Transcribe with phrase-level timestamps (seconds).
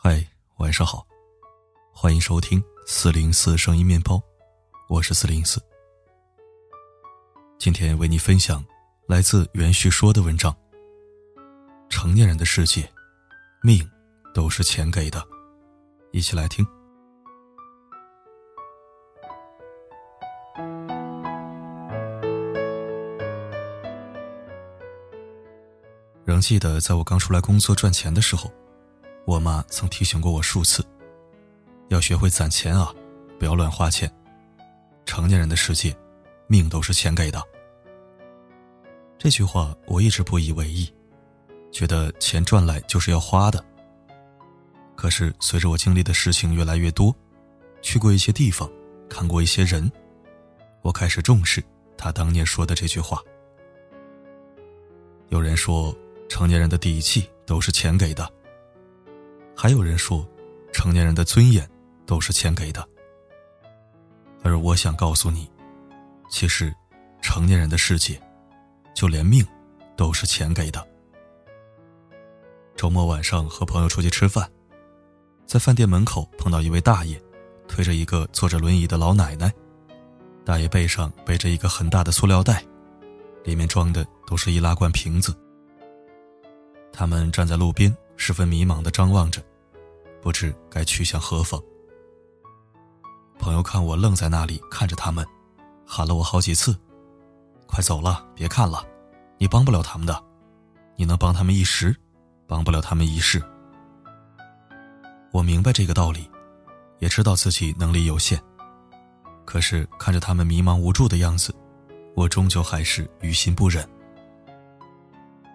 [0.00, 0.24] 嗨，
[0.58, 1.04] 晚上好，
[1.92, 4.22] 欢迎收听四零四声音面包，
[4.88, 5.60] 我是四零四。
[7.58, 8.64] 今天为你分享
[9.08, 10.56] 来自袁旭说的文章。
[11.88, 12.88] 成年人的世界，
[13.60, 13.84] 命
[14.32, 15.20] 都是钱给的，
[16.12, 16.64] 一起来听。
[26.24, 28.48] 仍记得在我刚出来工作赚钱的时候。
[29.28, 30.82] 我妈曾提醒过我数次，
[31.88, 32.94] 要学会攒钱啊，
[33.38, 34.10] 不要乱花钱。
[35.04, 35.94] 成年人的世界，
[36.46, 37.38] 命都是钱给的。
[39.18, 40.90] 这句话我一直不以为意，
[41.70, 43.62] 觉得钱赚来就是要花的。
[44.96, 47.14] 可是随着我经历的事情越来越多，
[47.82, 48.66] 去过一些地方，
[49.10, 49.92] 看过一些人，
[50.80, 51.62] 我开始重视
[51.98, 53.22] 他当年说的这句话。
[55.28, 55.94] 有人说，
[56.30, 58.26] 成年人的底气都是钱给的。
[59.60, 60.24] 还有人说，
[60.72, 61.68] 成年人的尊严
[62.06, 62.88] 都是钱给的。
[64.44, 65.50] 而我想告诉你，
[66.30, 66.72] 其实，
[67.20, 68.22] 成年人的世界，
[68.94, 69.44] 就连命，
[69.96, 70.86] 都是钱给的。
[72.76, 74.48] 周末晚上和朋友出去吃饭，
[75.44, 77.20] 在饭店门口碰到一位大爷，
[77.66, 79.52] 推着一个坐着轮椅的老奶奶，
[80.44, 82.64] 大爷背上背着一个很大的塑料袋，
[83.42, 85.36] 里面装的都是易拉罐瓶子。
[86.92, 87.92] 他们站在路边。
[88.18, 89.42] 十分迷茫的张望着，
[90.20, 91.58] 不知该去向何方。
[93.38, 95.24] 朋友看我愣在那里看着他们，
[95.86, 96.76] 喊了我好几次
[97.66, 98.84] ：“快走了，别看了，
[99.38, 100.22] 你帮不了他们的，
[100.96, 101.96] 你能帮他们一时，
[102.46, 103.42] 帮不了他们一世。”
[105.32, 106.28] 我明白这个道理，
[106.98, 108.38] 也知道自己能力有限，
[109.44, 111.54] 可是看着他们迷茫无助的样子，
[112.16, 113.88] 我终究还是于心不忍。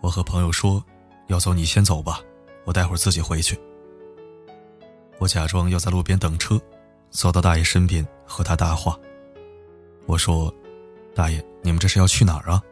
[0.00, 0.82] 我和朋友说
[1.26, 2.20] ：“要走，你先走吧。”
[2.64, 3.58] 我待会儿自己回去。
[5.18, 6.60] 我假装要在路边等车，
[7.10, 8.98] 走到大爷身边和他搭话。
[10.06, 10.52] 我说
[11.14, 12.62] ：“大爷，你们这是要去哪儿啊？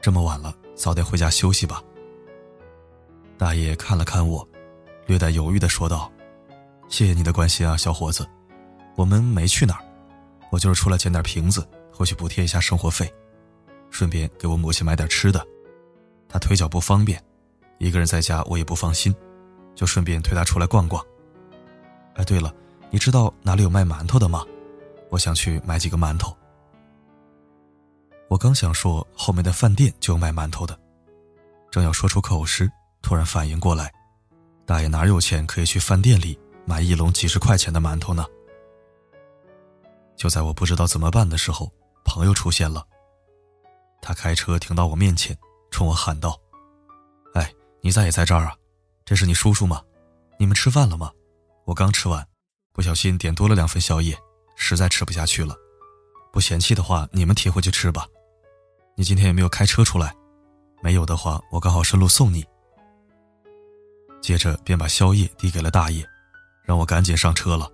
[0.00, 1.82] 这么晚了，早点回家休息吧。”
[3.38, 4.46] 大爷看了看我，
[5.06, 6.10] 略带犹豫的说道
[6.88, 8.26] ：“谢谢你的关心啊，小伙子。
[8.96, 9.84] 我们没去哪儿，
[10.50, 13.12] 我就是出来捡点瓶子，回去补贴一下生活费，
[13.90, 15.44] 顺便给我母亲买点吃的。
[16.28, 17.22] 她腿脚不方便。”
[17.78, 19.14] 一个人在家，我也不放心，
[19.74, 21.04] 就顺便推他出来逛逛。
[22.14, 22.54] 哎，对了，
[22.90, 24.44] 你知道哪里有卖馒头的吗？
[25.10, 26.36] 我想去买几个馒头。
[28.28, 30.78] 我刚想说后面的饭店就有卖馒头的，
[31.70, 32.70] 正要说出口时，
[33.02, 33.92] 突然反应过来，
[34.64, 38.24] 大爷哪有钱可以去饭店里买一笼几十块钱的馒头呢？
[40.16, 41.70] 就在我不知道怎么办的时候，
[42.04, 42.84] 朋友出现了。
[44.00, 45.36] 他开车停到我面前，
[45.70, 46.38] 冲我喊道。
[47.34, 48.56] 哎你咋也在这儿啊？
[49.04, 49.82] 这是你叔叔吗？
[50.38, 51.12] 你们吃饭了吗？
[51.66, 52.26] 我刚吃完，
[52.72, 54.16] 不小心点多了两份宵夜，
[54.56, 55.54] 实在吃不下去了。
[56.32, 58.06] 不嫌弃的话，你们提回去吃吧。
[58.96, 60.14] 你今天有没有开车出来？
[60.82, 62.42] 没有的话，我刚好顺路送你。
[64.22, 66.02] 接着便把宵夜递给了大爷，
[66.64, 67.70] 让我赶紧上车了。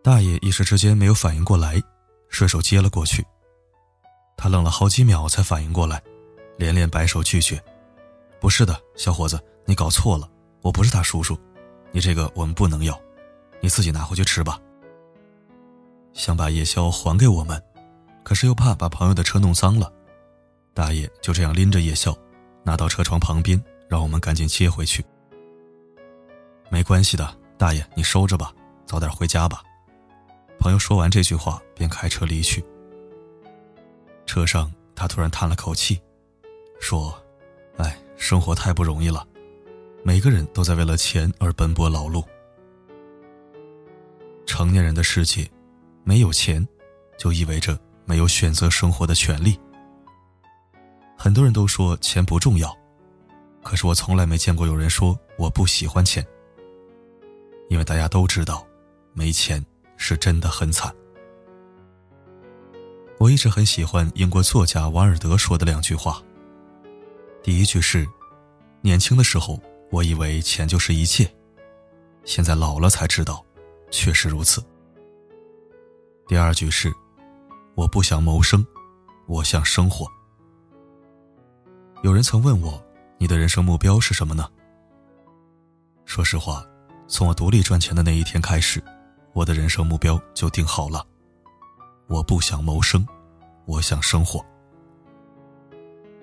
[0.00, 1.82] 大爷一时之间没有反应过来，
[2.28, 3.24] 顺手接了过去。
[4.36, 6.00] 他愣了好几秒才反应过来，
[6.56, 7.60] 连连摆手拒绝。
[8.40, 10.28] 不是的，小伙子，你搞错了，
[10.60, 11.38] 我不是他叔叔，
[11.90, 12.98] 你这个我们不能要，
[13.60, 14.60] 你自己拿回去吃吧。
[16.12, 17.62] 想把夜宵还给我们，
[18.22, 19.92] 可是又怕把朋友的车弄脏了，
[20.72, 22.16] 大爷就这样拎着夜宵，
[22.62, 25.04] 拿到车窗旁边，让我们赶紧接回去。
[26.68, 28.52] 没关系的，大爷你收着吧，
[28.86, 29.62] 早点回家吧。
[30.58, 32.64] 朋友说完这句话，便开车离去。
[34.26, 36.00] 车上，他突然叹了口气，
[36.80, 37.14] 说。
[37.76, 39.26] 哎生活太不容易了，
[40.06, 42.22] 每个人都在为了钱而奔波劳碌。
[44.44, 45.50] 成年人的世界，
[46.04, 46.64] 没有钱，
[47.16, 49.58] 就意味着没有选择生活的权利。
[51.16, 52.76] 很多人都说钱不重要，
[53.62, 56.24] 可是我从来没见过有人说我不喜欢钱。
[57.70, 58.64] 因为大家都知道，
[59.14, 59.64] 没钱
[59.96, 60.94] 是真的很惨。
[63.18, 66.22] 我一直很喜欢英国作家王尔德说的两句话。
[67.42, 68.06] 第一句是
[68.82, 69.58] ：“年轻的时候，
[69.94, 71.32] 我以为钱就是一切，
[72.24, 73.46] 现在老了才知道，
[73.92, 74.60] 确实如此。”
[76.26, 76.92] 第二句是
[77.76, 78.66] ：“我不想谋生，
[79.28, 80.04] 我想生活。”
[82.02, 82.84] 有人曾问我
[83.18, 84.50] ：“你的人生目标是什么呢？”
[86.04, 86.66] 说实话，
[87.06, 88.82] 从我独立赚钱的那一天开始，
[89.32, 91.06] 我的人生目标就定好了：
[92.08, 93.06] 我不想谋生，
[93.64, 94.44] 我想生活。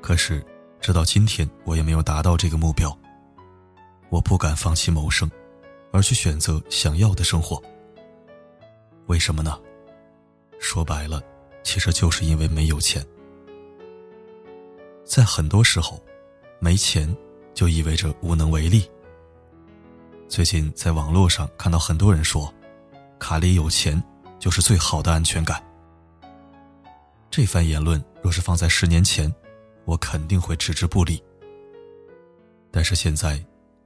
[0.02, 0.46] 可是。
[0.82, 2.90] 直到今天，我也没有达到这个目标。
[4.12, 5.32] 我不敢放弃谋生，
[5.94, 7.64] 而去选择想要的生活。
[9.06, 9.58] 为什么呢？
[10.60, 11.24] 说白了，
[11.64, 13.04] 其实就是因为没有钱。
[15.06, 15.98] 在很多时候，
[16.60, 17.16] 没钱
[17.54, 18.84] 就意味着无能为力。
[20.28, 22.54] 最近在网络上看到很多人说，
[23.18, 24.02] 卡里有钱
[24.40, 25.64] 就是最好的安全感。
[27.30, 29.34] 这番言论若是放在十年前，
[29.86, 31.24] 我肯定会置之不理。
[32.70, 33.42] 但是现在，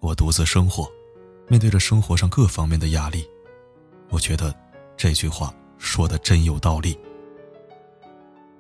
[0.06, 0.88] 我独自生活，
[1.48, 3.28] 面对着生活上各方面的压力，
[4.10, 4.56] 我觉得
[4.96, 6.96] 这句话说的真有道理。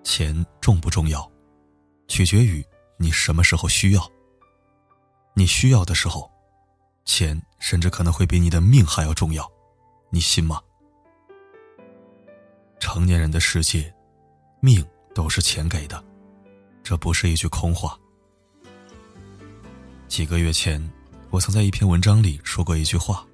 [0.03, 1.31] 钱重不重要，
[2.07, 2.65] 取决于
[2.97, 4.12] 你什么时候需要。
[5.36, 6.27] 你需要的时候，
[7.03, 9.48] 钱甚至可能会比你的命还要重要，
[10.09, 10.59] 你信吗？
[12.80, 13.94] 成年人的世界，
[14.62, 14.83] 命
[15.13, 16.03] 都是钱给的，
[16.81, 17.95] 这不是一句空话。
[20.07, 20.81] 几个月前，
[21.31, 23.25] 我曾在一篇文章里说过一句话，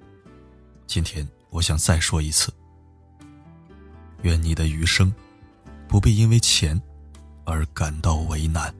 [0.86, 2.52] 今天我想再说一次。
[4.22, 5.12] 愿你的余生，
[5.86, 6.80] 不必因为钱
[7.44, 8.74] 而感到为难。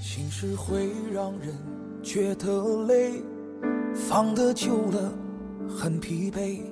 [0.00, 1.54] 心事会让人
[2.02, 3.22] 觉得累，
[3.94, 5.12] 放得久了
[5.68, 6.62] 很疲惫，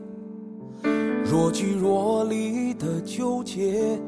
[1.24, 4.00] 若即若离的纠结，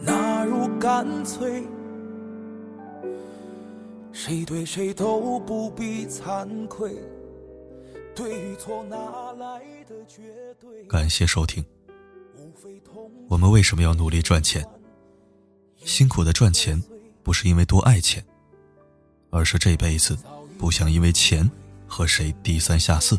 [0.00, 1.62] 哪如干脆？
[4.12, 6.94] 谁对谁都不必惭愧，
[8.14, 10.84] 对与错哪来的绝对？
[10.84, 11.64] 感谢收听。
[13.28, 14.64] 我们为什么要努力赚钱？
[15.84, 16.80] 辛苦的赚钱，
[17.22, 18.22] 不是因为多爱钱，
[19.30, 20.16] 而是这辈子
[20.58, 21.50] 不想因为钱
[21.86, 23.18] 和谁低三下四，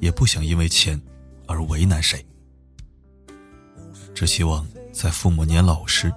[0.00, 1.00] 也不想因为钱
[1.46, 2.24] 而为难谁。
[4.12, 6.12] 只希望在父母年老时，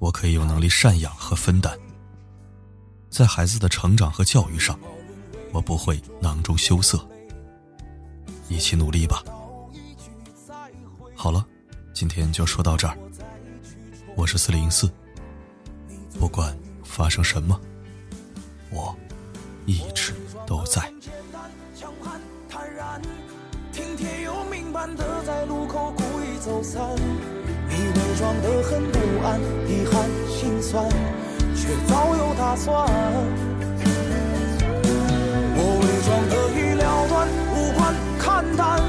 [0.00, 1.78] 我可以有能力赡养和分担。
[3.10, 4.78] 在孩子的成长和教育上，
[5.52, 6.98] 我不会囊中羞涩。
[8.48, 9.22] 一起努力吧。
[11.14, 11.44] 好了，
[11.92, 12.96] 今天就说到这儿。
[14.14, 14.90] 我是四零四，
[16.18, 17.60] 不管发生什么，
[18.70, 18.96] 我
[19.66, 20.14] 一直
[20.46, 20.92] 都在。
[26.40, 29.38] 走散，你伪装的很不安，
[29.68, 30.88] 遗憾心酸。
[31.68, 32.88] 却早有打算，
[35.54, 38.80] 我伪装的已了断，无关看淡，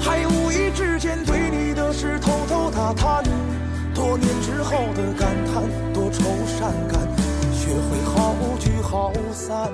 [0.00, 3.24] 还无意之间对你的事偷偷打探，
[3.92, 7.00] 多年之后的感叹，多愁善感，
[7.52, 9.68] 学会好聚好散。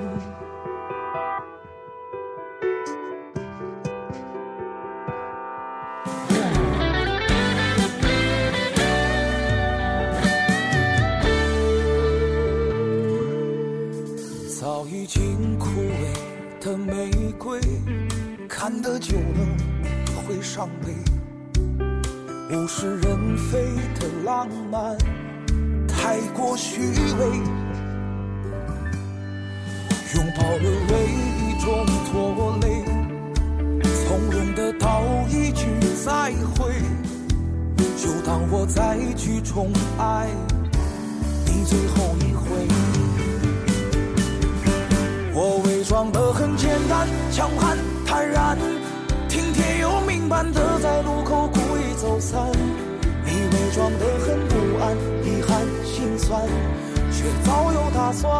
[14.71, 17.59] 早已经枯萎的玫瑰
[18.47, 20.93] 看得久了会伤悲，
[22.55, 23.63] 物是人非
[23.99, 24.95] 的浪漫
[25.87, 27.25] 太过虚伪，
[30.13, 30.93] 拥抱沦为
[31.39, 32.83] 一种拖累，
[34.05, 35.65] 从容的道一句
[36.05, 36.75] 再会，
[37.97, 40.29] 就当我再去宠爱
[41.47, 42.88] 你最后一回。
[45.99, 47.77] 装的很简单，强悍。
[48.05, 48.57] 坦然，
[49.27, 52.39] 听天由命般的在路口故意走散，
[53.25, 56.41] 你伪装得很不安，遗憾心酸，
[57.11, 58.31] 却早有打算。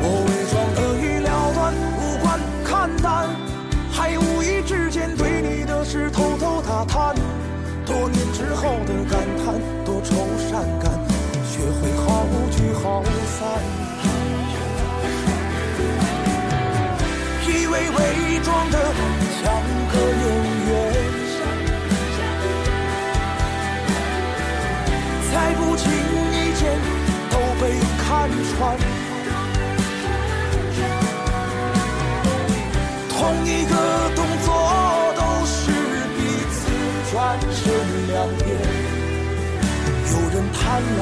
[0.00, 3.28] 我伪装得已了断，无关看淡，
[3.92, 7.14] 还无意之间对你的事偷偷打探，
[7.84, 10.16] 多年之后的感叹，多愁
[10.48, 10.90] 善感，
[11.44, 12.24] 学会好
[12.56, 13.04] 聚好
[13.38, 14.17] 散。
[18.42, 18.78] 装的
[19.42, 19.44] 像
[19.92, 20.22] 个演
[20.68, 20.70] 员，
[25.30, 25.84] 才不经
[26.32, 26.60] 意间
[27.30, 27.62] 都被
[27.98, 28.06] 看
[28.50, 28.56] 穿。
[33.10, 33.72] 同一个
[34.14, 34.46] 动作
[35.16, 35.56] 都是
[36.16, 36.18] 彼
[36.52, 36.56] 此
[37.10, 37.16] 转
[37.52, 37.56] 身
[38.08, 38.46] 两边，
[40.10, 41.00] 有人贪婪，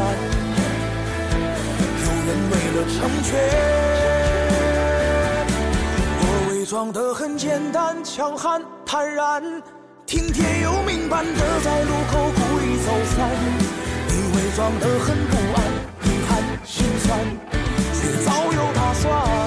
[2.02, 4.25] 有人为了成全。
[6.68, 9.40] 装得很简单，强悍坦然，
[10.04, 13.30] 听天由命般的在路口故意走散。
[14.08, 15.62] 你伪装得很不安，
[16.02, 17.20] 遗憾心酸，
[17.94, 19.45] 却早有打算。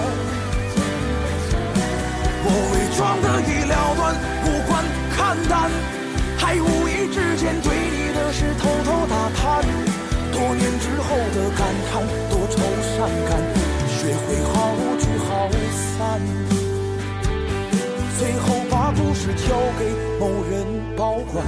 [18.29, 20.63] 最后把故事交给某人
[20.95, 21.43] 保管，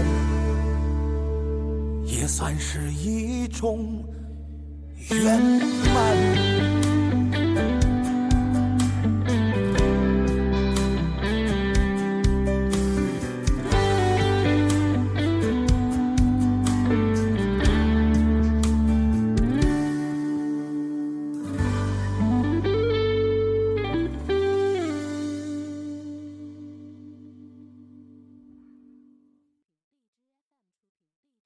[2.08, 4.04] 也算是一种
[5.12, 5.40] 圆
[5.94, 6.61] 满。